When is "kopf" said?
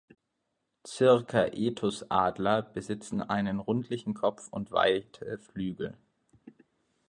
4.15-4.47